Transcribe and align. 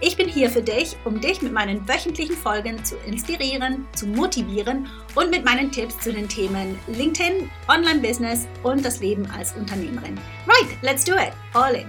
Ich 0.00 0.16
bin 0.16 0.28
hier 0.28 0.48
für 0.48 0.62
dich, 0.62 0.96
um 1.04 1.20
dich 1.20 1.42
mit 1.42 1.52
meinen 1.52 1.88
wöchentlichen 1.88 2.36
Folgen 2.36 2.84
zu 2.84 2.96
inspirieren, 2.98 3.84
zu 3.96 4.06
motivieren 4.06 4.88
und 5.16 5.28
mit 5.28 5.44
meinen 5.44 5.72
Tipps 5.72 5.98
zu 5.98 6.12
den 6.12 6.28
Themen 6.28 6.78
LinkedIn, 6.86 7.50
Online-Business 7.66 8.46
und 8.62 8.84
das 8.84 9.00
Leben 9.00 9.28
als 9.36 9.56
Unternehmerin. 9.56 10.16
Right, 10.46 10.80
let's 10.82 11.04
do 11.04 11.14
it. 11.14 11.32
All 11.52 11.74
in. 11.74 11.88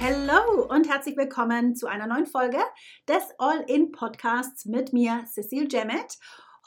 Hallo 0.00 0.66
und 0.68 0.88
herzlich 0.88 1.16
willkommen 1.16 1.74
zu 1.74 1.88
einer 1.88 2.06
neuen 2.06 2.26
Folge 2.26 2.58
des 3.08 3.24
All-In 3.38 3.90
Podcasts 3.90 4.66
mit 4.66 4.92
mir, 4.92 5.24
Cecile 5.26 5.66
Jemmet. 5.68 6.18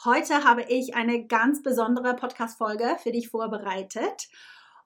Heute 0.04 0.44
habe 0.44 0.64
ich 0.68 0.94
eine 0.94 1.26
ganz 1.26 1.62
besondere 1.62 2.14
Podcast-Folge 2.16 2.98
für 3.02 3.12
dich 3.12 3.30
vorbereitet. 3.30 4.28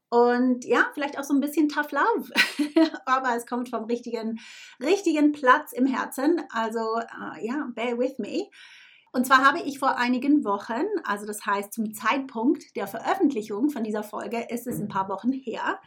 Und 0.09 0.65
ja, 0.65 0.91
vielleicht 0.95 1.19
auch 1.19 1.25
so 1.25 1.35
ein 1.35 1.41
bisschen 1.41 1.69
Tough 1.69 1.91
Love. 1.91 2.31
Aber 3.07 3.37
es 3.37 3.47
kommt 3.47 3.69
vom 3.69 3.85
richtigen, 3.85 4.39
richtigen 4.81 5.33
Platz 5.33 5.73
im 5.73 5.87
Herzen. 5.87 6.43
Also 6.51 6.81
uh, 6.81 7.37
ja, 7.41 7.69
bear 7.75 7.99
with 7.99 8.19
me. 8.19 8.49
Und 9.13 9.27
zwar 9.27 9.45
habe 9.45 9.61
ich 9.61 9.79
vor 9.79 9.97
einigen 9.97 10.45
Wochen, 10.45 10.85
also 11.05 11.27
das 11.27 11.47
heißt 11.47 11.73
zum 11.73 11.95
Zeitpunkt 11.95 12.77
der 12.77 12.87
Veröffentlichung 12.87 13.71
von 13.71 13.83
dieser 13.83 14.03
Folge, 14.03 14.47
ist 14.51 14.67
es 14.67 14.79
ein 14.79 14.89
paar 14.89 15.09
Wochen 15.09 15.33
her, 15.33 15.81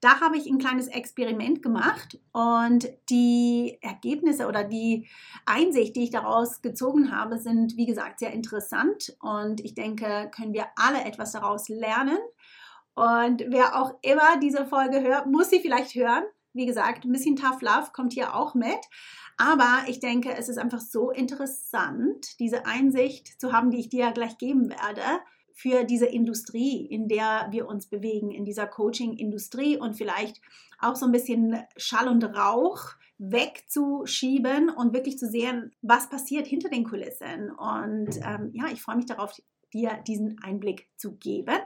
da 0.00 0.20
habe 0.20 0.38
ich 0.38 0.46
ein 0.46 0.58
kleines 0.58 0.88
Experiment 0.88 1.62
gemacht 1.62 2.18
und 2.32 2.88
die 3.10 3.76
Ergebnisse 3.82 4.46
oder 4.46 4.64
die 4.64 5.06
Einsicht, 5.44 5.94
die 5.94 6.04
ich 6.04 6.10
daraus 6.10 6.62
gezogen 6.62 7.14
habe, 7.14 7.38
sind, 7.38 7.76
wie 7.76 7.84
gesagt, 7.84 8.18
sehr 8.18 8.32
interessant 8.32 9.14
und 9.20 9.60
ich 9.60 9.74
denke, 9.74 10.30
können 10.34 10.54
wir 10.54 10.68
alle 10.76 11.04
etwas 11.04 11.32
daraus 11.32 11.68
lernen. 11.68 12.18
Und 12.94 13.44
wer 13.48 13.80
auch 13.80 13.94
immer 14.02 14.38
diese 14.40 14.66
Folge 14.66 15.00
hört, 15.00 15.26
muss 15.26 15.50
sie 15.50 15.60
vielleicht 15.60 15.94
hören. 15.94 16.24
Wie 16.52 16.66
gesagt, 16.66 17.04
ein 17.04 17.12
bisschen 17.12 17.36
Tough 17.36 17.62
Love 17.62 17.90
kommt 17.92 18.12
hier 18.12 18.34
auch 18.34 18.54
mit. 18.54 18.80
Aber 19.36 19.84
ich 19.86 20.00
denke, 20.00 20.34
es 20.36 20.48
ist 20.48 20.58
einfach 20.58 20.80
so 20.80 21.10
interessant, 21.10 22.38
diese 22.40 22.66
Einsicht 22.66 23.40
zu 23.40 23.52
haben, 23.52 23.70
die 23.70 23.78
ich 23.78 23.88
dir 23.88 24.06
ja 24.06 24.10
gleich 24.10 24.36
geben 24.36 24.68
werde, 24.68 25.02
für 25.52 25.84
diese 25.84 26.06
Industrie, 26.06 26.86
in 26.86 27.06
der 27.06 27.48
wir 27.50 27.68
uns 27.68 27.86
bewegen, 27.86 28.30
in 28.30 28.44
dieser 28.44 28.66
Coaching-Industrie 28.66 29.76
und 29.76 29.94
vielleicht 29.94 30.40
auch 30.80 30.96
so 30.96 31.04
ein 31.06 31.12
bisschen 31.12 31.62
Schall 31.76 32.08
und 32.08 32.24
Rauch 32.24 32.94
wegzuschieben 33.18 34.70
und 34.70 34.94
wirklich 34.94 35.18
zu 35.18 35.28
sehen, 35.28 35.72
was 35.82 36.08
passiert 36.08 36.46
hinter 36.46 36.70
den 36.70 36.84
Kulissen. 36.84 37.50
Und 37.50 38.16
ähm, 38.24 38.50
ja, 38.54 38.68
ich 38.72 38.80
freue 38.80 38.96
mich 38.96 39.04
darauf, 39.04 39.34
dir 39.70 40.00
diesen 40.06 40.42
Einblick 40.42 40.88
zu 40.96 41.16
geben. 41.16 41.56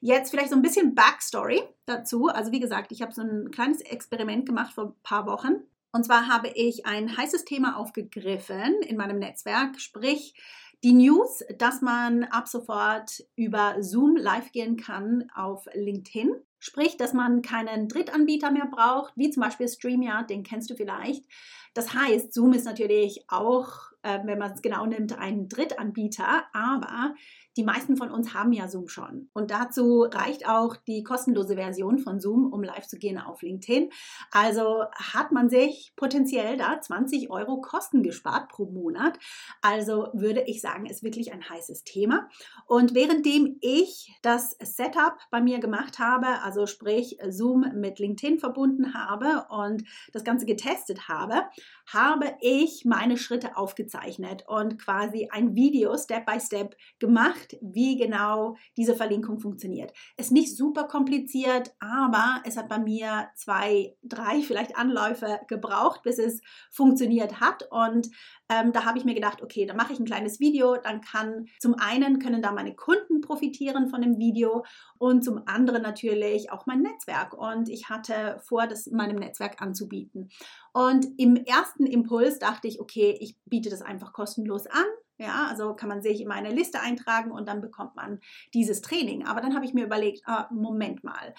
Jetzt 0.00 0.30
vielleicht 0.30 0.50
so 0.50 0.56
ein 0.56 0.62
bisschen 0.62 0.94
Backstory 0.94 1.62
dazu. 1.86 2.28
Also 2.28 2.52
wie 2.52 2.60
gesagt, 2.60 2.92
ich 2.92 3.02
habe 3.02 3.12
so 3.12 3.22
ein 3.22 3.50
kleines 3.50 3.80
Experiment 3.80 4.46
gemacht 4.46 4.72
vor 4.74 4.84
ein 4.84 4.94
paar 5.02 5.26
Wochen. 5.26 5.62
Und 5.92 6.04
zwar 6.04 6.26
habe 6.28 6.48
ich 6.48 6.86
ein 6.86 7.16
heißes 7.16 7.44
Thema 7.44 7.76
aufgegriffen 7.76 8.82
in 8.82 8.96
meinem 8.96 9.20
Netzwerk, 9.20 9.80
sprich 9.80 10.34
die 10.82 10.92
News, 10.92 11.42
dass 11.58 11.80
man 11.80 12.24
ab 12.24 12.46
sofort 12.46 13.24
über 13.36 13.76
Zoom 13.80 14.16
live 14.16 14.52
gehen 14.52 14.76
kann 14.76 15.30
auf 15.34 15.66
LinkedIn. 15.72 16.34
Sprich, 16.58 16.96
dass 16.96 17.14
man 17.14 17.40
keinen 17.40 17.88
Drittanbieter 17.88 18.50
mehr 18.50 18.66
braucht, 18.66 19.12
wie 19.16 19.30
zum 19.30 19.42
Beispiel 19.42 19.68
StreamYard, 19.68 20.28
den 20.28 20.42
kennst 20.42 20.68
du 20.68 20.74
vielleicht. 20.74 21.24
Das 21.72 21.94
heißt, 21.94 22.34
Zoom 22.34 22.52
ist 22.52 22.64
natürlich 22.64 23.24
auch, 23.28 23.92
äh, 24.04 24.20
wenn 24.24 24.38
man 24.38 24.52
es 24.52 24.62
genau 24.62 24.86
nimmt, 24.86 25.18
ein 25.18 25.48
Drittanbieter, 25.48 26.44
aber 26.52 27.14
die 27.56 27.64
meisten 27.64 27.96
von 27.96 28.10
uns 28.10 28.34
haben 28.34 28.52
ja 28.52 28.68
Zoom 28.68 28.88
schon. 28.88 29.30
Und 29.32 29.50
dazu 29.50 30.02
reicht 30.02 30.48
auch 30.48 30.76
die 30.76 31.04
kostenlose 31.04 31.54
Version 31.54 31.98
von 31.98 32.20
Zoom, 32.20 32.52
um 32.52 32.62
live 32.62 32.86
zu 32.86 32.98
gehen 32.98 33.18
auf 33.18 33.42
LinkedIn. 33.42 33.90
Also 34.32 34.84
hat 34.92 35.30
man 35.30 35.48
sich 35.48 35.92
potenziell 35.96 36.56
da 36.56 36.80
20 36.80 37.30
Euro 37.30 37.60
Kosten 37.60 38.02
gespart 38.02 38.48
pro 38.48 38.66
Monat. 38.66 39.18
Also 39.62 40.08
würde 40.14 40.42
ich 40.46 40.60
sagen, 40.60 40.86
ist 40.86 41.04
wirklich 41.04 41.32
ein 41.32 41.48
heißes 41.48 41.84
Thema. 41.84 42.28
Und 42.66 42.94
währenddem 42.94 43.56
ich 43.60 44.12
das 44.22 44.56
Setup 44.60 45.16
bei 45.30 45.40
mir 45.40 45.60
gemacht 45.60 45.98
habe, 45.98 46.42
also 46.42 46.66
sprich 46.66 47.18
Zoom 47.28 47.64
mit 47.74 48.00
LinkedIn 48.00 48.38
verbunden 48.40 48.94
habe 48.94 49.46
und 49.48 49.84
das 50.12 50.24
Ganze 50.24 50.44
getestet 50.44 51.08
habe, 51.08 51.44
habe 51.86 52.36
ich 52.40 52.84
meine 52.84 53.16
Schritte 53.16 53.56
aufgezeichnet 53.56 54.44
und 54.46 54.78
quasi 54.78 55.28
ein 55.30 55.54
Video 55.54 55.96
Step 55.96 56.26
by 56.26 56.40
Step 56.40 56.76
gemacht, 56.98 57.56
wie 57.60 57.96
genau 57.96 58.56
diese 58.76 58.94
Verlinkung 58.94 59.38
funktioniert. 59.40 59.92
Ist 60.16 60.32
nicht 60.32 60.56
super 60.56 60.84
kompliziert, 60.84 61.74
aber 61.78 62.42
es 62.44 62.56
hat 62.56 62.68
bei 62.68 62.78
mir 62.78 63.28
zwei, 63.34 63.96
drei 64.02 64.42
vielleicht 64.42 64.76
Anläufe 64.76 65.40
gebraucht, 65.48 66.02
bis 66.02 66.18
es 66.18 66.40
funktioniert 66.70 67.40
hat 67.40 67.68
und 67.70 68.08
ähm, 68.50 68.72
da 68.72 68.84
habe 68.84 68.98
ich 68.98 69.04
mir 69.04 69.14
gedacht, 69.14 69.42
okay, 69.42 69.64
dann 69.64 69.76
mache 69.76 69.92
ich 69.92 69.98
ein 69.98 70.04
kleines 70.04 70.38
Video, 70.38 70.76
dann 70.76 71.00
kann 71.00 71.46
zum 71.58 71.74
einen 71.74 72.18
können 72.18 72.42
da 72.42 72.52
meine 72.52 72.74
Kunden 72.74 73.20
profitieren 73.20 73.88
von 73.88 74.02
dem 74.02 74.18
Video 74.18 74.64
und 74.98 75.24
zum 75.24 75.42
anderen 75.46 75.82
natürlich 75.82 76.50
auch 76.50 76.66
mein 76.66 76.82
Netzwerk. 76.82 77.32
Und 77.32 77.68
ich 77.68 77.88
hatte 77.88 78.40
vor, 78.44 78.66
das 78.66 78.86
meinem 78.86 79.16
Netzwerk 79.16 79.62
anzubieten. 79.62 80.28
Und 80.74 81.06
im 81.18 81.36
ersten 81.36 81.86
Impuls 81.86 82.40
dachte 82.40 82.66
ich, 82.66 82.80
okay, 82.80 83.16
ich 83.20 83.38
biete 83.46 83.70
das 83.70 83.80
einfach 83.80 84.12
kostenlos 84.12 84.66
an. 84.66 84.84
Ja, 85.18 85.46
also 85.48 85.74
kann 85.74 85.88
man 85.88 86.02
sich 86.02 86.20
in 86.20 86.26
meine 86.26 86.50
Liste 86.50 86.80
eintragen 86.80 87.30
und 87.30 87.46
dann 87.46 87.60
bekommt 87.60 87.94
man 87.94 88.18
dieses 88.52 88.82
Training. 88.82 89.24
Aber 89.24 89.40
dann 89.40 89.54
habe 89.54 89.64
ich 89.64 89.72
mir 89.72 89.84
überlegt, 89.84 90.22
ah, 90.26 90.48
Moment 90.50 91.04
mal, 91.04 91.32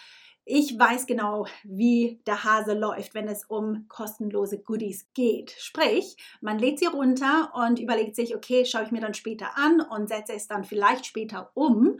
ich 0.45 0.79
weiß 0.79 1.05
genau, 1.05 1.47
wie 1.63 2.21
der 2.25 2.45
Hase 2.45 2.75
läuft, 2.75 3.13
wenn 3.13 3.27
es 3.27 3.43
um 3.43 3.87
kostenlose 3.89 4.59
Goodies 4.59 5.07
geht. 5.13 5.51
Sprich, 5.59 6.15
man 6.39 6.57
lädt 6.57 6.79
sie 6.79 6.85
runter 6.85 7.51
und 7.55 7.79
überlegt 7.79 8.15
sich, 8.15 8.37
okay, 8.37 8.63
schaue 8.63 8.83
ich 8.83 8.91
mir 8.91 9.01
dann 9.01 9.15
später 9.15 9.57
an 9.57 9.81
und 9.81 10.07
setze 10.07 10.31
es 10.31 10.47
dann 10.47 10.63
vielleicht 10.63 11.05
später 11.05 11.51
um. 11.55 11.97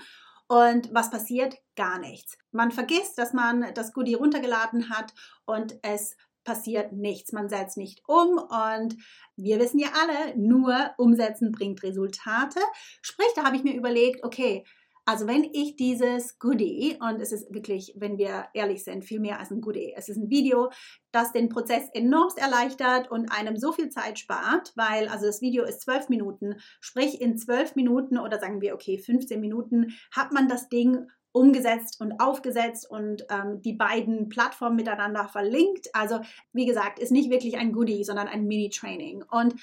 Und 0.47 0.93
was 0.93 1.09
passiert? 1.09 1.57
Gar 1.75 1.99
nichts. 1.99 2.37
Man 2.51 2.71
vergisst, 2.71 3.17
dass 3.17 3.33
man 3.33 3.73
das 3.73 3.93
Goodie 3.93 4.13
runtergeladen 4.13 4.89
hat 4.89 5.13
und 5.45 5.77
es 5.81 6.15
passiert 6.45 6.93
nichts. 6.93 7.33
Man 7.33 7.49
setzt 7.49 7.75
nicht 7.75 8.01
um 8.07 8.37
und 8.37 8.95
wir 9.35 9.59
wissen 9.59 9.79
ja 9.79 9.89
alle, 9.93 10.37
nur 10.37 10.91
umsetzen 10.97 11.51
bringt 11.51 11.83
Resultate. 11.83 12.59
Sprich, 13.01 13.27
da 13.35 13.43
habe 13.43 13.57
ich 13.57 13.63
mir 13.63 13.75
überlegt, 13.75 14.23
okay, 14.23 14.63
also 15.07 15.27
wenn 15.27 15.43
ich 15.43 15.75
dieses 15.75 16.39
Goodie, 16.39 16.97
und 16.99 17.21
es 17.21 17.31
ist 17.31 17.53
wirklich, 17.53 17.93
wenn 17.95 18.17
wir 18.17 18.47
ehrlich 18.55 18.83
sind, 18.83 19.05
viel 19.05 19.19
mehr 19.19 19.39
als 19.39 19.51
ein 19.51 19.61
Goodie, 19.61 19.93
es 19.95 20.09
ist 20.09 20.17
ein 20.17 20.31
Video, 20.31 20.71
das 21.11 21.31
den 21.31 21.47
Prozess 21.47 21.89
enormst 21.93 22.39
erleichtert 22.39 23.11
und 23.11 23.31
einem 23.31 23.55
so 23.55 23.71
viel 23.71 23.89
Zeit 23.89 24.17
spart, 24.17 24.73
weil 24.75 25.07
also 25.07 25.27
das 25.27 25.41
Video 25.41 25.63
ist 25.63 25.81
zwölf 25.81 26.09
Minuten, 26.09 26.55
sprich 26.79 27.21
in 27.21 27.37
zwölf 27.37 27.75
Minuten 27.75 28.17
oder 28.17 28.39
sagen 28.39 28.61
wir, 28.61 28.73
okay, 28.73 28.97
15 28.97 29.39
Minuten 29.39 29.93
hat 30.11 30.31
man 30.31 30.49
das 30.49 30.69
Ding 30.69 31.07
umgesetzt 31.35 31.99
und 31.99 32.19
aufgesetzt 32.21 32.89
und 32.89 33.25
ähm, 33.29 33.61
die 33.61 33.73
beiden 33.73 34.29
Plattformen 34.29 34.77
miteinander 34.77 35.27
verlinkt. 35.27 35.89
Also 35.93 36.21
wie 36.53 36.65
gesagt, 36.65 36.97
ist 36.97 37.11
nicht 37.11 37.29
wirklich 37.29 37.57
ein 37.57 37.73
Goodie, 37.73 38.05
sondern 38.05 38.27
ein 38.27 38.45
Mini-Training. 38.45 39.23
Und 39.29 39.55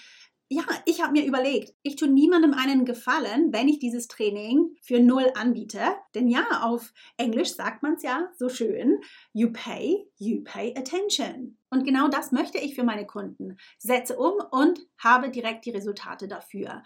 ja, 0.50 0.64
ich 0.84 1.02
habe 1.02 1.12
mir 1.12 1.24
überlegt, 1.24 1.74
ich 1.82 1.96
tue 1.96 2.08
niemandem 2.08 2.52
einen 2.52 2.84
Gefallen, 2.84 3.54
wenn 3.54 3.68
ich 3.68 3.78
dieses 3.78 4.06
Training 4.06 4.76
für 4.82 5.00
null 5.00 5.32
anbiete. 5.34 5.80
Denn 6.14 6.28
ja, 6.28 6.44
auf 6.62 6.92
Englisch 7.16 7.54
sagt 7.54 7.82
man 7.82 7.94
es 7.94 8.02
ja 8.02 8.28
so 8.36 8.50
schön, 8.50 8.98
you 9.32 9.50
pay, 9.50 10.06
you 10.18 10.44
pay 10.44 10.76
attention. 10.76 11.56
Und 11.70 11.84
genau 11.84 12.08
das 12.08 12.32
möchte 12.32 12.58
ich 12.58 12.74
für 12.74 12.84
meine 12.84 13.06
Kunden. 13.06 13.56
Setze 13.78 14.18
um 14.18 14.34
und 14.50 14.78
habe 14.98 15.30
direkt 15.30 15.64
die 15.64 15.70
Resultate 15.70 16.28
dafür. 16.28 16.82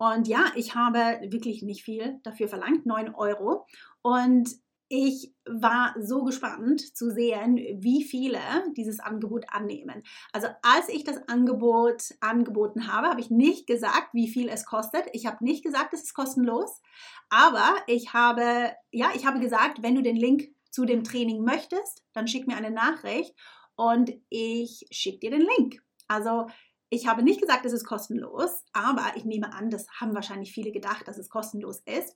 Und 0.00 0.28
ja, 0.28 0.46
ich 0.56 0.74
habe 0.74 1.20
wirklich 1.30 1.62
nicht 1.62 1.84
viel 1.84 2.20
dafür 2.22 2.48
verlangt, 2.48 2.86
9 2.86 3.14
Euro. 3.14 3.66
Und 4.00 4.48
ich 4.88 5.34
war 5.44 5.94
so 6.00 6.24
gespannt 6.24 6.80
zu 6.96 7.10
sehen, 7.10 7.56
wie 7.56 8.02
viele 8.02 8.40
dieses 8.78 8.98
Angebot 8.98 9.44
annehmen. 9.50 10.02
Also 10.32 10.48
als 10.62 10.88
ich 10.88 11.04
das 11.04 11.28
Angebot 11.28 12.14
angeboten 12.20 12.90
habe, 12.90 13.08
habe 13.08 13.20
ich 13.20 13.30
nicht 13.30 13.66
gesagt, 13.66 14.14
wie 14.14 14.28
viel 14.28 14.48
es 14.48 14.64
kostet. 14.64 15.04
Ich 15.12 15.26
habe 15.26 15.44
nicht 15.44 15.62
gesagt, 15.62 15.92
es 15.92 16.02
ist 16.02 16.14
kostenlos, 16.14 16.80
aber 17.28 17.76
ich 17.86 18.14
habe 18.14 18.72
ja, 18.90 19.10
ich 19.14 19.26
habe 19.26 19.38
gesagt, 19.38 19.82
wenn 19.82 19.96
du 19.96 20.02
den 20.02 20.16
Link 20.16 20.48
zu 20.70 20.86
dem 20.86 21.04
Training 21.04 21.44
möchtest, 21.44 22.02
dann 22.14 22.26
schick 22.26 22.46
mir 22.46 22.56
eine 22.56 22.70
Nachricht 22.70 23.34
und 23.76 24.10
ich 24.30 24.86
schicke 24.90 25.20
dir 25.20 25.30
den 25.32 25.46
Link. 25.58 25.82
Also 26.08 26.46
ich 26.90 27.06
habe 27.06 27.22
nicht 27.22 27.40
gesagt, 27.40 27.64
es 27.64 27.72
ist 27.72 27.86
kostenlos, 27.86 28.64
aber 28.72 29.12
ich 29.14 29.24
nehme 29.24 29.52
an, 29.52 29.70
das 29.70 29.86
haben 30.00 30.14
wahrscheinlich 30.14 30.52
viele 30.52 30.72
gedacht, 30.72 31.06
dass 31.06 31.18
es 31.18 31.30
kostenlos 31.30 31.80
ist 31.86 32.14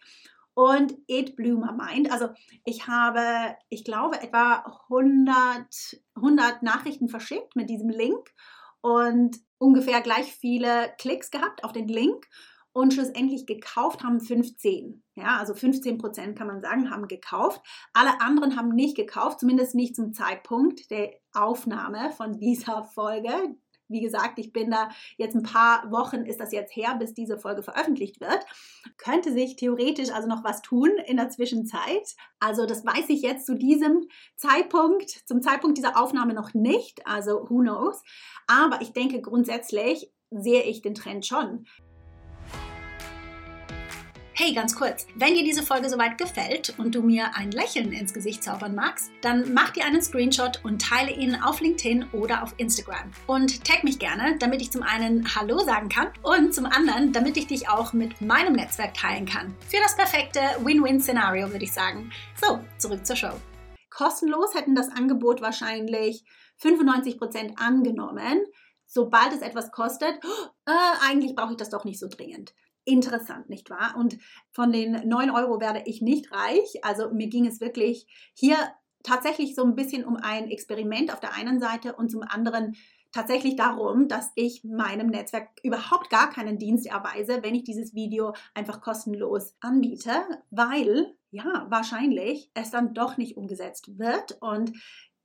und 0.55 0.97
It 1.06 1.37
Blew 1.37 1.59
My 1.59 1.73
Mind. 1.73 2.11
Also 2.11 2.29
ich 2.65 2.87
habe, 2.87 3.56
ich 3.69 3.85
glaube, 3.85 4.21
etwa 4.21 4.65
100, 4.91 5.67
100 6.17 6.62
Nachrichten 6.62 7.09
verschickt 7.09 7.56
mit 7.56 7.71
diesem 7.71 7.88
Link 7.88 8.31
und 8.81 9.37
ungefähr 9.59 10.00
gleich 10.00 10.32
viele 10.32 10.93
Klicks 10.99 11.31
gehabt 11.31 11.65
auf 11.65 11.73
den 11.73 11.88
Link 11.88 12.26
und 12.73 12.93
schlussendlich 12.93 13.47
gekauft 13.47 14.03
haben 14.03 14.21
15. 14.21 15.05
Ja, 15.15 15.38
also 15.38 15.55
15 15.55 15.99
Prozent 15.99 16.37
kann 16.37 16.49
man 16.49 16.61
sagen, 16.61 16.91
haben 16.91 17.06
gekauft. 17.06 17.62
Alle 17.93 18.21
anderen 18.21 18.56
haben 18.56 18.75
nicht 18.75 18.97
gekauft, 18.97 19.41
zumindest 19.41 19.76
nicht 19.76 19.94
zum 19.94 20.12
Zeitpunkt 20.12 20.91
der 20.91 21.12
Aufnahme 21.32 22.11
von 22.11 22.38
dieser 22.38 22.82
Folge. 22.82 23.56
Wie 23.89 24.01
gesagt, 24.01 24.39
ich 24.39 24.53
bin 24.53 24.71
da 24.71 24.91
jetzt 25.17 25.35
ein 25.35 25.43
paar 25.43 25.91
Wochen, 25.91 26.25
ist 26.25 26.41
das 26.41 26.53
jetzt 26.53 26.75
her, 26.75 26.97
bis 26.99 27.15
diese 27.15 27.39
Folge 27.39 27.63
veröffentlicht 27.63 28.21
wird. 28.21 28.45
Könnte 28.97 29.33
sich 29.33 29.57
theoretisch 29.57 30.11
also 30.11 30.29
noch 30.29 30.45
was 30.45 30.63
tun 30.63 30.91
in 31.07 31.17
der 31.17 31.31
Zwischenzeit. 31.31 32.15
Also 32.41 32.67
das 32.67 32.85
weiß 32.85 33.09
ich 33.09 33.23
jetzt 33.23 33.47
zu 33.47 33.55
diesem 33.55 34.09
Zeitpunkt, 34.37 35.11
zum 35.27 35.43
Zeitpunkt 35.43 35.79
dieser 35.79 36.01
Aufnahme 36.01 36.35
noch 36.35 36.55
nicht. 36.55 37.07
Also 37.07 37.49
who 37.49 37.61
knows. 37.61 38.03
Aber 38.47 38.81
ich 38.81 38.93
denke 38.93 39.21
grundsätzlich 39.21 40.11
sehe 40.31 40.63
ich 40.63 40.83
den 40.83 40.95
Trend 40.95 41.27
schon. 41.27 41.67
Hey, 44.37 44.53
ganz 44.53 44.75
kurz, 44.75 45.07
wenn 45.15 45.35
dir 45.35 45.45
diese 45.45 45.63
Folge 45.63 45.89
soweit 45.89 46.19
gefällt 46.19 46.75
und 46.77 46.97
du 46.97 47.03
mir 47.03 47.37
ein 47.37 47.53
Lächeln 47.53 47.93
ins 47.93 48.13
Gesicht 48.13 48.43
zaubern 48.43 48.75
magst, 48.75 49.13
dann 49.21 49.55
mach 49.55 49.71
dir 49.71 49.85
einen 49.85 50.03
Screenshot 50.03 50.61
und 50.65 50.83
teile 50.83 51.13
ihn 51.13 51.37
auf 51.37 51.61
LinkedIn 51.61 52.07
oder 52.11 52.43
auf 52.43 52.53
Instagram. 52.57 53.13
Und 53.29 53.65
tag 53.65 53.85
mich 53.85 54.01
gerne, 54.01 54.37
damit 54.41 54.61
ich 54.61 54.73
zum 54.73 54.83
einen 54.83 55.37
Hallo 55.37 55.61
sagen 55.61 55.89
kann 55.89 56.09
und 56.25 56.53
zum 56.53 56.67
anderen, 56.67 57.13
damit 57.13 57.37
ich 57.37 57.47
dich 57.47 57.69
auch 57.69 57.93
mit 57.93 58.21
meinem 58.21 58.55
Netzwerk 58.55 58.95
teilen 58.95 59.25
kann. 59.25 59.55
Für 59.69 59.81
das 59.81 59.95
perfekte 59.95 60.41
Win-Win-Szenario 60.65 61.53
würde 61.53 61.67
ich 61.67 61.73
sagen. 61.73 62.11
So, 62.45 62.59
zurück 62.77 63.07
zur 63.07 63.15
Show. 63.15 63.41
Kostenlos 63.89 64.53
hätten 64.57 64.75
das 64.75 64.89
Angebot 64.89 65.43
wahrscheinlich 65.43 66.25
95% 66.61 67.57
angenommen. 67.57 68.45
Sobald 68.85 69.33
es 69.33 69.43
etwas 69.43 69.71
kostet, 69.71 70.19
äh, 70.67 70.73
eigentlich 71.07 71.37
brauche 71.37 71.53
ich 71.53 71.59
das 71.59 71.71
doch 71.71 71.85
nicht 71.85 72.01
so 72.01 72.09
dringend 72.09 72.53
interessant, 72.85 73.49
nicht 73.49 73.71
wahr? 73.71 73.95
Und 73.97 74.19
von 74.51 74.73
den 74.73 75.09
9 75.09 75.31
Euro 75.31 75.61
werde 75.61 75.83
ich 75.87 76.03
nicht 76.03 76.33
reich. 76.33 76.85
Also 76.85 77.11
mir 77.11 77.29
ging 77.29 77.47
es 77.47 77.61
wirklich 77.61 78.07
hier 78.35 78.57
tatsächlich 79.03 79.55
so 79.55 79.63
ein 79.65 79.75
bisschen 79.75 80.05
um 80.05 80.17
ein 80.17 80.51
Experiment 80.51 81.13
auf 81.13 81.21
der 81.21 81.35
einen 81.35 81.61
Seite 81.61 81.95
und 81.95 82.11
zum 82.11 82.23
anderen 82.23 82.77
tatsächlich 83.13 83.55
darum, 83.55 84.09
dass 84.09 84.33
ich 84.35 84.65
meinem 84.65 85.07
Netzwerk 85.07 85.49
überhaupt 85.63 86.11
gar 86.11 86.31
keinen 86.31 86.59
Dienst 86.59 86.87
erweise, 86.87 87.43
wenn 87.43 87.55
ich 87.55 87.63
dieses 87.63 87.95
Video 87.95 88.35
einfach 88.55 88.81
kostenlos 88.81 89.55
anbiete, 89.61 90.11
weil 90.51 91.15
ja, 91.31 91.67
wahrscheinlich 91.69 92.51
es 92.55 92.71
dann 92.71 92.93
doch 92.93 93.17
nicht 93.17 93.37
umgesetzt 93.37 93.99
wird 93.99 94.39
und 94.41 94.73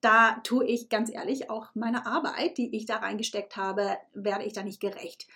da 0.02 0.40
tue 0.44 0.66
ich 0.66 0.90
ganz 0.90 1.12
ehrlich 1.12 1.50
auch 1.50 1.68
meine 1.74 2.06
Arbeit, 2.06 2.58
die 2.58 2.76
ich 2.76 2.86
da 2.86 2.98
reingesteckt 2.98 3.58
habe, 3.58 3.98
werde 4.14 4.46
ich 4.46 4.54
da 4.54 4.64
nicht 4.64 4.80
gerecht. 4.80 5.28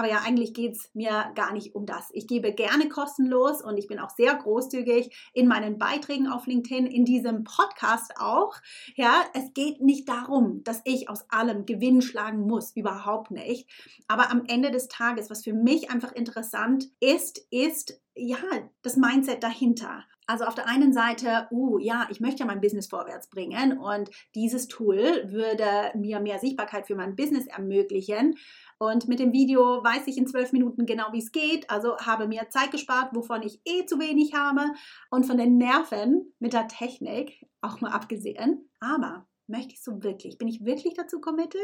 Aber 0.00 0.08
ja, 0.08 0.22
eigentlich 0.24 0.54
geht 0.54 0.76
es 0.76 0.88
mir 0.94 1.30
gar 1.34 1.52
nicht 1.52 1.74
um 1.74 1.84
das. 1.84 2.08
Ich 2.14 2.26
gebe 2.26 2.54
gerne 2.54 2.88
kostenlos 2.88 3.60
und 3.60 3.76
ich 3.76 3.86
bin 3.86 3.98
auch 3.98 4.08
sehr 4.08 4.34
großzügig 4.34 5.14
in 5.34 5.46
meinen 5.46 5.76
Beiträgen 5.76 6.26
auf 6.26 6.46
LinkedIn, 6.46 6.86
in 6.86 7.04
diesem 7.04 7.44
Podcast 7.44 8.14
auch. 8.18 8.56
Ja, 8.94 9.22
es 9.34 9.52
geht 9.52 9.82
nicht 9.82 10.08
darum, 10.08 10.64
dass 10.64 10.80
ich 10.86 11.10
aus 11.10 11.30
allem 11.30 11.66
Gewinn 11.66 12.00
schlagen 12.00 12.46
muss, 12.46 12.74
überhaupt 12.74 13.30
nicht. 13.30 13.68
Aber 14.08 14.30
am 14.30 14.46
Ende 14.46 14.70
des 14.70 14.88
Tages, 14.88 15.28
was 15.28 15.44
für 15.44 15.52
mich 15.52 15.90
einfach 15.90 16.12
interessant 16.12 16.88
ist, 17.00 17.44
ist 17.50 18.00
ja 18.14 18.38
das 18.80 18.96
Mindset 18.96 19.42
dahinter. 19.42 20.04
Also 20.30 20.44
auf 20.44 20.54
der 20.54 20.68
einen 20.68 20.92
Seite, 20.92 21.48
uh, 21.50 21.78
ja, 21.78 22.06
ich 22.08 22.20
möchte 22.20 22.38
ja 22.40 22.46
mein 22.46 22.60
Business 22.60 22.86
vorwärts 22.86 23.28
bringen 23.28 23.76
und 23.80 24.10
dieses 24.36 24.68
Tool 24.68 25.24
würde 25.26 25.90
mir 25.94 26.20
mehr 26.20 26.38
Sichtbarkeit 26.38 26.86
für 26.86 26.94
mein 26.94 27.16
Business 27.16 27.48
ermöglichen. 27.48 28.36
Und 28.82 29.08
mit 29.08 29.20
dem 29.20 29.34
Video 29.34 29.84
weiß 29.84 30.06
ich 30.06 30.16
in 30.16 30.26
zwölf 30.26 30.52
Minuten 30.52 30.86
genau, 30.86 31.12
wie 31.12 31.18
es 31.18 31.32
geht. 31.32 31.68
Also 31.68 31.98
habe 31.98 32.26
mir 32.26 32.48
Zeit 32.48 32.70
gespart, 32.70 33.14
wovon 33.14 33.42
ich 33.42 33.60
eh 33.66 33.84
zu 33.84 33.98
wenig 33.98 34.32
habe. 34.32 34.72
Und 35.10 35.26
von 35.26 35.36
den 35.36 35.58
Nerven 35.58 36.32
mit 36.38 36.54
der 36.54 36.66
Technik 36.66 37.46
auch 37.60 37.82
mal 37.82 37.92
abgesehen. 37.92 38.70
Aber 38.80 39.28
möchte 39.46 39.74
ich 39.74 39.82
so 39.82 40.02
wirklich? 40.02 40.38
Bin 40.38 40.48
ich 40.48 40.64
wirklich 40.64 40.94
dazu 40.94 41.20
committed? 41.20 41.60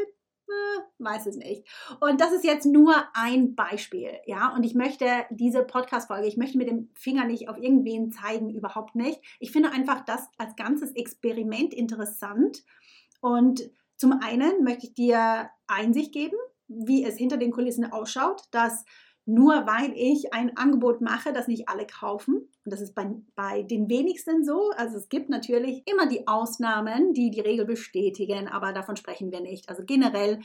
Äh, 0.47 0.81
weiß 0.99 1.25
es 1.25 1.37
nicht. 1.37 1.67
Und 1.99 2.21
das 2.21 2.33
ist 2.33 2.43
jetzt 2.43 2.67
nur 2.67 2.93
ein 3.15 3.55
Beispiel, 3.55 4.11
ja. 4.27 4.53
Und 4.55 4.63
ich 4.63 4.75
möchte 4.75 5.07
diese 5.31 5.63
Podcast-Folge, 5.63 6.27
ich 6.27 6.37
möchte 6.37 6.59
mit 6.59 6.69
dem 6.69 6.91
Finger 6.93 7.25
nicht 7.25 7.49
auf 7.49 7.57
irgendwen 7.57 8.11
zeigen, 8.11 8.53
überhaupt 8.53 8.93
nicht. 8.93 9.19
Ich 9.39 9.51
finde 9.51 9.71
einfach 9.71 10.05
das 10.05 10.29
als 10.37 10.55
ganzes 10.55 10.91
Experiment 10.91 11.73
interessant. 11.73 12.63
Und 13.21 13.71
zum 13.95 14.19
einen 14.21 14.63
möchte 14.63 14.85
ich 14.85 14.93
dir 14.93 15.49
Einsicht 15.65 16.13
geben, 16.13 16.37
wie 16.67 17.03
es 17.03 17.17
hinter 17.17 17.37
den 17.37 17.51
Kulissen 17.51 17.91
ausschaut, 17.91 18.43
dass 18.51 18.85
nur 19.25 19.67
weil 19.67 19.91
ich 19.93 20.33
ein 20.33 20.55
Angebot 20.55 21.01
mache, 21.01 21.33
das 21.33 21.49
nicht 21.49 21.67
alle 21.67 21.85
kaufen. 21.85 22.49
Und 22.63 22.71
das 22.73 22.79
ist 22.79 22.95
bei, 22.95 23.09
bei 23.35 23.63
den 23.63 23.89
wenigsten 23.89 24.45
so. 24.45 24.71
Also 24.77 24.97
es 24.97 25.09
gibt 25.09 25.29
natürlich 25.29 25.83
immer 25.85 26.07
die 26.07 26.27
Ausnahmen, 26.27 27.13
die 27.13 27.29
die 27.29 27.41
Regel 27.41 27.65
bestätigen, 27.65 28.47
aber 28.47 28.71
davon 28.71 28.95
sprechen 28.95 29.31
wir 29.33 29.41
nicht. 29.41 29.67
Also 29.67 29.83
generell 29.85 30.39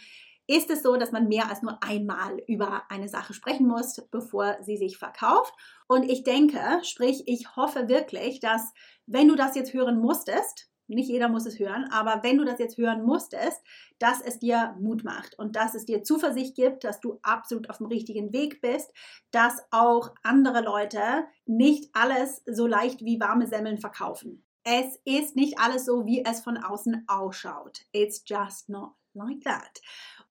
ist 0.49 0.69
es 0.71 0.83
so, 0.83 0.97
dass 0.97 1.13
man 1.13 1.29
mehr 1.29 1.49
als 1.49 1.63
nur 1.63 1.81
einmal 1.83 2.43
über 2.49 2.83
eine 2.91 3.09
Sache 3.09 3.35
sprechen 3.35 3.69
muss, 3.69 4.03
bevor 4.11 4.57
sie 4.63 4.77
sich 4.77 4.99
verkauft. 4.99 5.55
Und 5.87 6.11
ich 6.11 6.25
denke, 6.25 6.59
sprich, 6.83 7.23
ich 7.27 7.55
hoffe 7.55 7.89
wirklich, 7.89 8.41
dass 8.41 8.73
wenn 9.07 9.29
du 9.29 9.37
das 9.37 9.55
jetzt 9.55 9.73
hören 9.73 10.01
musstest, 10.01 10.72
nicht 10.95 11.09
jeder 11.09 11.29
muss 11.29 11.47
es 11.47 11.59
hören, 11.59 11.85
aber 11.91 12.23
wenn 12.23 12.39
du 12.39 12.45
das 12.45 12.59
jetzt 12.59 12.79
hören 12.79 13.03
musstest, 13.03 13.63
dass 13.99 14.21
es 14.21 14.39
dir 14.39 14.77
Mut 14.81 15.05
macht 15.05 15.39
und 15.39 15.57
dass 15.57 15.75
es 15.75 15.85
dir 15.85 16.03
Zuversicht 16.03 16.55
gibt, 16.55 16.85
dass 16.85 17.01
du 17.01 17.19
absolut 17.23 17.71
auf 17.71 17.79
dem 17.79 17.87
richtigen 17.87 18.33
Weg 18.33 18.61
bist, 18.61 18.93
dass 19.31 19.63
auch 19.71 20.11
andere 20.23 20.63
Leute 20.63 21.01
nicht 21.47 21.91
alles 21.95 22.43
so 22.47 22.67
leicht 22.67 23.05
wie 23.05 23.21
warme 23.21 23.47
Semmeln 23.47 23.79
verkaufen. 23.79 24.45
Es 24.65 25.01
ist 25.05 25.35
nicht 25.35 25.59
alles 25.59 25.85
so, 25.85 26.07
wie 26.07 26.25
es 26.25 26.41
von 26.41 26.57
außen 26.57 27.05
ausschaut. 27.09 27.81
It's 27.93 28.23
just 28.27 28.69
not 28.69 28.93
like 29.15 29.43
that. 29.43 29.81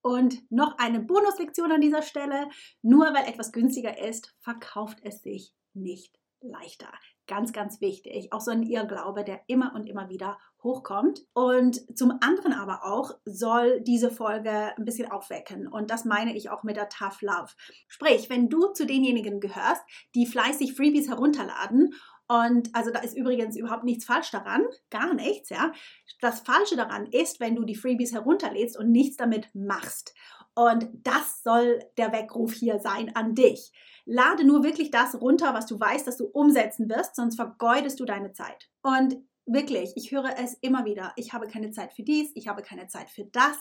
Und 0.01 0.49
noch 0.51 0.77
eine 0.77 0.99
Bonuslektion 0.99 1.71
an 1.71 1.81
dieser 1.81 2.01
Stelle. 2.01 2.49
Nur 2.81 3.13
weil 3.13 3.27
etwas 3.27 3.51
günstiger 3.51 3.99
ist, 3.99 4.33
verkauft 4.39 4.99
es 5.03 5.21
sich 5.21 5.53
nicht 5.73 6.17
leichter. 6.41 6.91
Ganz, 7.31 7.53
ganz 7.53 7.79
wichtig. 7.79 8.33
Auch 8.33 8.41
so 8.41 8.51
ein 8.51 8.61
Irrglaube, 8.61 9.23
der 9.23 9.39
immer 9.47 9.71
und 9.73 9.87
immer 9.87 10.09
wieder 10.09 10.37
hochkommt. 10.61 11.21
Und 11.31 11.97
zum 11.97 12.11
anderen 12.19 12.51
aber 12.51 12.83
auch 12.83 13.11
soll 13.23 13.79
diese 13.79 14.11
Folge 14.11 14.51
ein 14.77 14.83
bisschen 14.83 15.09
aufwecken. 15.09 15.65
Und 15.65 15.91
das 15.91 16.03
meine 16.03 16.35
ich 16.35 16.49
auch 16.49 16.63
mit 16.63 16.75
der 16.75 16.89
Tough 16.89 17.21
Love. 17.21 17.53
Sprich, 17.87 18.29
wenn 18.29 18.49
du 18.49 18.73
zu 18.73 18.85
denjenigen 18.85 19.39
gehörst, 19.39 19.81
die 20.13 20.25
fleißig 20.25 20.75
Freebies 20.75 21.07
herunterladen 21.07 21.93
und 22.27 22.73
also 22.73 22.91
da 22.91 22.99
ist 22.99 23.15
übrigens 23.15 23.57
überhaupt 23.57 23.83
nichts 23.83 24.05
falsch 24.05 24.31
daran, 24.31 24.63
gar 24.89 25.13
nichts, 25.13 25.49
ja. 25.49 25.73
Das 26.21 26.39
Falsche 26.39 26.77
daran 26.77 27.07
ist, 27.07 27.41
wenn 27.41 27.55
du 27.55 27.65
die 27.65 27.75
Freebies 27.75 28.13
herunterlädst 28.13 28.77
und 28.77 28.89
nichts 28.89 29.17
damit 29.17 29.49
machst. 29.53 30.13
Und 30.55 30.89
das 31.03 31.43
soll 31.43 31.79
der 31.97 32.11
Weckruf 32.11 32.53
hier 32.53 32.79
sein 32.79 33.15
an 33.15 33.35
dich. 33.35 33.71
Lade 34.05 34.43
nur 34.43 34.63
wirklich 34.63 34.91
das 34.91 35.19
runter, 35.19 35.53
was 35.53 35.65
du 35.65 35.79
weißt, 35.79 36.05
dass 36.05 36.17
du 36.17 36.25
umsetzen 36.25 36.89
wirst, 36.89 37.15
sonst 37.15 37.35
vergeudest 37.35 37.99
du 37.99 38.05
deine 38.05 38.33
Zeit. 38.33 38.69
Und 38.81 39.17
Wirklich, 39.47 39.91
ich 39.95 40.11
höre 40.11 40.37
es 40.37 40.53
immer 40.61 40.85
wieder. 40.85 41.13
Ich 41.15 41.33
habe 41.33 41.47
keine 41.47 41.71
Zeit 41.71 41.93
für 41.93 42.03
dies, 42.03 42.31
ich 42.35 42.47
habe 42.47 42.61
keine 42.61 42.87
Zeit 42.87 43.09
für 43.09 43.25
das. 43.25 43.57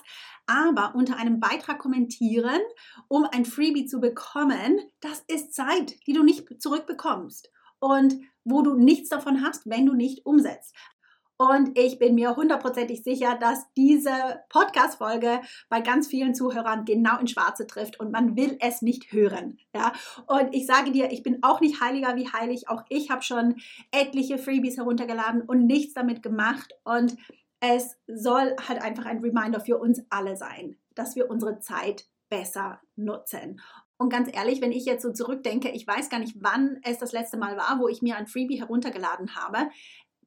Aber 0.46 0.94
unter 0.94 1.16
einem 1.16 1.40
Beitrag 1.40 1.78
kommentieren, 1.78 2.60
um 3.08 3.24
ein 3.24 3.44
Freebie 3.44 3.86
zu 3.86 3.98
bekommen, 3.98 4.78
das 5.00 5.24
ist 5.26 5.54
Zeit, 5.54 5.96
die 6.06 6.12
du 6.12 6.22
nicht 6.22 6.62
zurückbekommst 6.62 7.50
und 7.80 8.20
wo 8.44 8.62
du 8.62 8.74
nichts 8.74 9.08
davon 9.08 9.42
hast, 9.42 9.68
wenn 9.68 9.86
du 9.86 9.94
nicht 9.94 10.26
umsetzt. 10.26 10.76
Und 11.40 11.78
ich 11.78 11.98
bin 11.98 12.16
mir 12.16 12.36
hundertprozentig 12.36 13.02
sicher, 13.02 13.34
dass 13.40 13.64
diese 13.74 14.12
Podcast-Folge 14.50 15.40
bei 15.70 15.80
ganz 15.80 16.06
vielen 16.06 16.34
Zuhörern 16.34 16.84
genau 16.84 17.18
in 17.18 17.28
Schwarze 17.28 17.66
trifft 17.66 17.98
und 17.98 18.12
man 18.12 18.36
will 18.36 18.58
es 18.60 18.82
nicht 18.82 19.10
hören. 19.10 19.56
Ja? 19.74 19.94
Und 20.26 20.54
ich 20.54 20.66
sage 20.66 20.92
dir, 20.92 21.10
ich 21.10 21.22
bin 21.22 21.42
auch 21.42 21.62
nicht 21.62 21.80
heiliger 21.80 22.14
wie 22.14 22.28
heilig. 22.28 22.68
Auch 22.68 22.82
ich 22.90 23.10
habe 23.10 23.22
schon 23.22 23.54
etliche 23.90 24.36
Freebies 24.36 24.76
heruntergeladen 24.76 25.40
und 25.40 25.64
nichts 25.64 25.94
damit 25.94 26.22
gemacht. 26.22 26.74
Und 26.84 27.16
es 27.60 27.96
soll 28.06 28.54
halt 28.68 28.82
einfach 28.82 29.06
ein 29.06 29.20
Reminder 29.20 29.60
für 29.60 29.78
uns 29.78 30.02
alle 30.10 30.36
sein, 30.36 30.76
dass 30.94 31.16
wir 31.16 31.30
unsere 31.30 31.58
Zeit 31.60 32.04
besser 32.28 32.82
nutzen. 32.96 33.62
Und 33.96 34.10
ganz 34.10 34.28
ehrlich, 34.30 34.60
wenn 34.60 34.72
ich 34.72 34.84
jetzt 34.84 35.02
so 35.02 35.10
zurückdenke, 35.10 35.70
ich 35.70 35.86
weiß 35.86 36.10
gar 36.10 36.18
nicht, 36.18 36.36
wann 36.40 36.80
es 36.82 36.98
das 36.98 37.12
letzte 37.12 37.38
Mal 37.38 37.56
war, 37.56 37.78
wo 37.80 37.88
ich 37.88 38.02
mir 38.02 38.16
ein 38.16 38.26
Freebie 38.26 38.58
heruntergeladen 38.58 39.36
habe 39.36 39.70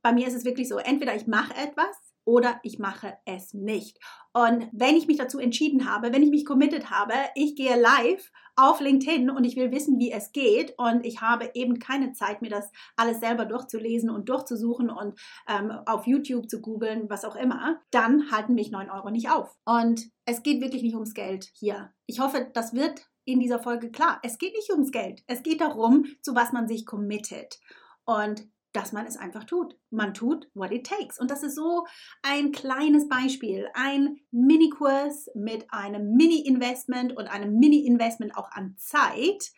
bei 0.03 0.13
mir 0.13 0.27
ist 0.27 0.35
es 0.35 0.45
wirklich 0.45 0.69
so, 0.69 0.77
entweder 0.77 1.15
ich 1.15 1.25
mache 1.25 1.55
etwas 1.55 1.95
oder 2.25 2.59
ich 2.63 2.79
mache 2.79 3.17
es 3.25 3.53
nicht. 3.53 3.99
Und 4.33 4.69
wenn 4.71 4.95
ich 4.95 5.07
mich 5.07 5.17
dazu 5.17 5.39
entschieden 5.39 5.89
habe, 5.89 6.13
wenn 6.13 6.23
ich 6.23 6.29
mich 6.29 6.45
committed 6.45 6.89
habe, 6.89 7.13
ich 7.35 7.55
gehe 7.55 7.79
live 7.79 8.31
auf 8.55 8.79
LinkedIn 8.79 9.29
und 9.29 9.43
ich 9.43 9.55
will 9.55 9.71
wissen, 9.71 9.99
wie 9.99 10.11
es 10.11 10.31
geht 10.31 10.73
und 10.77 11.05
ich 11.05 11.21
habe 11.21 11.49
eben 11.53 11.79
keine 11.79 12.13
Zeit, 12.13 12.41
mir 12.41 12.49
das 12.49 12.71
alles 12.95 13.19
selber 13.19 13.45
durchzulesen 13.45 14.09
und 14.09 14.29
durchzusuchen 14.29 14.89
und 14.89 15.19
ähm, 15.47 15.71
auf 15.85 16.05
YouTube 16.05 16.49
zu 16.49 16.61
googeln, 16.61 17.09
was 17.09 17.25
auch 17.25 17.35
immer, 17.35 17.81
dann 17.91 18.31
halten 18.31 18.55
mich 18.55 18.71
9 18.71 18.89
Euro 18.89 19.09
nicht 19.09 19.29
auf. 19.29 19.55
Und 19.65 20.09
es 20.25 20.43
geht 20.43 20.61
wirklich 20.61 20.83
nicht 20.83 20.95
ums 20.95 21.13
Geld 21.13 21.49
hier. 21.55 21.91
Ich 22.05 22.19
hoffe, 22.19 22.49
das 22.53 22.73
wird 22.73 23.05
in 23.25 23.39
dieser 23.39 23.59
Folge 23.59 23.89
klar. 23.89 24.19
Es 24.23 24.37
geht 24.37 24.53
nicht 24.53 24.71
ums 24.71 24.91
Geld. 24.91 25.23
Es 25.27 25.43
geht 25.43 25.61
darum, 25.61 26.05
zu 26.21 26.35
was 26.35 26.51
man 26.51 26.67
sich 26.67 26.85
committet. 26.85 27.59
Und 28.05 28.47
dass 28.73 28.91
man 28.91 29.05
es 29.05 29.17
einfach 29.17 29.43
tut. 29.43 29.77
Man 29.89 30.13
tut 30.13 30.49
what 30.53 30.71
it 30.71 30.85
takes. 30.85 31.19
Und 31.19 31.31
das 31.31 31.43
ist 31.43 31.55
so 31.55 31.85
ein 32.21 32.51
kleines 32.51 33.07
Beispiel, 33.07 33.67
ein 33.73 34.17
Mini-Kurs 34.31 35.29
mit 35.35 35.65
einem 35.69 36.15
Mini-Investment 36.15 37.15
und 37.15 37.27
einem 37.27 37.57
Mini-Investment 37.57 38.35
auch 38.35 38.51
an 38.51 38.75
Zeit. 38.77 39.51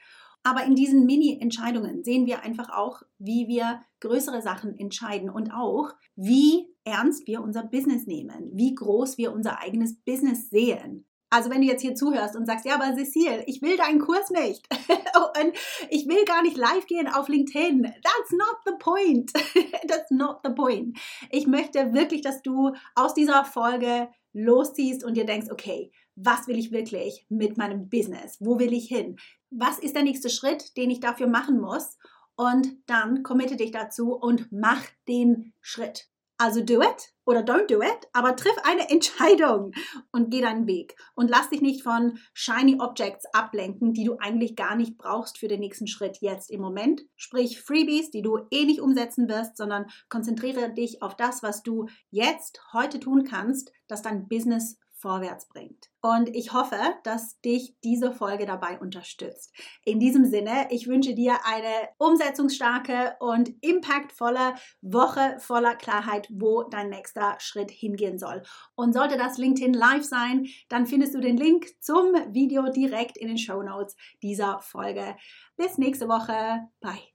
Aber 0.44 0.64
in 0.64 0.76
diesen 0.76 1.06
Mini-Entscheidungen 1.06 2.04
sehen 2.04 2.28
wir 2.28 2.44
einfach 2.44 2.70
auch, 2.70 3.02
wie 3.18 3.48
wir 3.48 3.82
größere 4.00 4.44
Sachen 4.44 4.78
entscheiden 4.78 5.30
und 5.30 5.52
auch, 5.52 5.90
wie 6.16 6.68
ernst 6.84 7.26
wir 7.26 7.42
unser 7.42 7.64
Business 7.64 8.06
nehmen, 8.06 8.52
wie 8.54 8.76
groß 8.76 9.18
wir 9.18 9.34
unser 9.34 9.60
eigenes 9.60 9.96
Business 10.02 10.52
sehen. 10.52 11.08
Also 11.30 11.50
wenn 11.50 11.62
du 11.62 11.68
jetzt 11.68 11.82
hier 11.82 11.96
zuhörst 11.96 12.36
und 12.36 12.46
sagst, 12.46 12.66
ja, 12.66 12.76
aber 12.76 12.96
Cecile, 12.96 13.44
ich 13.48 13.62
will 13.62 13.78
deinen 13.78 14.00
Kurs 14.00 14.30
nicht 14.30 14.68
und 15.42 15.54
ich 15.90 16.08
will 16.08 16.24
gar 16.26 16.42
nicht 16.44 16.58
live 16.58 16.86
gehen 16.86 17.08
auf 17.08 17.28
LinkedIn. 17.28 17.84
That's 17.84 18.32
not 18.32 18.58
the 18.66 18.74
point. 18.80 19.34
That's 19.88 20.12
not 20.12 20.40
the 20.44 20.52
point. 20.52 20.98
Ich 21.32 21.48
möchte 21.48 21.94
wirklich, 21.94 22.22
dass 22.22 22.42
du 22.42 22.74
aus 22.94 23.14
dieser 23.14 23.44
Folge 23.44 24.10
losziehst 24.34 25.04
und 25.04 25.16
dir 25.16 25.26
denkst, 25.26 25.50
okay, 25.52 25.92
was 26.16 26.48
will 26.48 26.58
ich 26.58 26.72
wirklich 26.72 27.26
mit 27.30 27.58
meinem 27.58 27.90
Business? 27.90 28.38
Wo 28.40 28.60
will 28.60 28.74
ich 28.74 28.88
hin? 28.88 29.18
Was 29.50 29.80
ist 29.80 29.96
der 29.96 30.04
nächste 30.04 30.30
Schritt, 30.30 30.78
den 30.78 30.90
ich 30.90 31.00
dafür 31.00 31.28
machen 31.28 31.60
muss? 31.60 31.98
Und 32.36 32.78
dann 32.86 33.24
committe 33.24 33.56
dich 33.56 33.72
dazu 33.72 34.14
und 34.14 34.52
mach 34.52 34.84
den 35.08 35.54
Schritt. 35.62 36.10
Also 36.38 36.62
do 36.62 36.82
it 36.82 37.14
oder 37.26 37.40
don't 37.40 37.68
do 37.68 37.82
it, 37.82 38.08
aber 38.14 38.36
triff 38.36 38.56
eine 38.64 38.90
Entscheidung 38.90 39.72
und 40.12 40.32
geh 40.32 40.42
deinen 40.42 40.68
Weg 40.68 40.96
und 41.16 41.30
lass 41.30 41.50
dich 41.50 41.62
nicht 41.62 41.82
von 41.82 42.18
shiny 42.34 42.78
Objects 42.80 43.26
ablenken, 43.34 43.94
die 43.94 44.04
du 44.04 44.18
eigentlich 44.18 44.56
gar 44.56 44.76
nicht 44.76 44.98
brauchst 44.98 45.38
für 45.38 45.48
den 45.48 45.62
nächsten 45.62 45.88
Schritt 45.88 46.18
jetzt 46.22 46.52
im 46.52 46.62
Moment. 46.62 47.04
Sprich 47.16 47.62
Freebies, 47.62 48.12
die 48.12 48.22
du 48.22 48.40
eh 48.52 48.66
nicht 48.66 48.82
umsetzen 48.82 49.30
wirst, 49.30 49.58
sondern 49.58 49.86
konzentriere 50.10 50.74
dich 50.74 51.02
auf 51.02 51.16
das, 51.16 51.42
was 51.42 51.64
du 51.64 51.88
jetzt 52.12 52.62
heute 52.74 53.00
tun 53.00 53.24
kannst, 53.24 53.72
dass 53.88 54.02
dein 54.02 54.28
Business 54.28 54.78
vorwärts 54.96 55.48
bringt. 55.48 55.90
Und 56.02 56.30
ich 56.36 56.54
hoffe, 56.54 56.78
dass 57.04 57.40
dich 57.42 57.76
diese 57.84 58.12
Folge 58.12 58.46
dabei 58.46 58.80
unterstützt. 58.80 59.54
In 59.84 60.00
diesem 60.00 60.26
Sinne, 60.26 60.68
ich 60.70 60.88
wünsche 60.88 61.14
dir 61.14 61.38
eine 61.46 61.90
umsetzungsstarke 61.98 63.16
und 63.20 63.52
impactvolle 63.62 64.56
Woche 64.82 65.38
voller 65.40 65.76
Klarheit, 65.76 66.28
wo 66.32 66.64
dein 66.64 66.90
nächster 66.90 67.36
Schritt 67.40 67.72
hingehen 67.72 68.18
soll. 68.18 68.44
Und 68.76 68.94
sollte 68.94 69.18
das 69.18 69.38
LinkedIn 69.38 69.74
Live 69.74 70.04
sein, 70.04 70.48
dann 70.70 70.86
findest 70.86 71.16
du 71.16 71.20
den 71.20 71.38
Link 71.38 71.68
zum 71.82 72.14
Video 72.34 72.72
direkt 72.72 73.18
in 73.18 73.28
den 73.28 73.38
Show 73.38 73.62
Notes 73.62 73.96
dieser 74.22 74.60
Folge. 74.62 75.16
Bis 75.58 75.78
nächste 75.78 76.08
Woche. 76.08 76.68
Bye. 76.82 77.15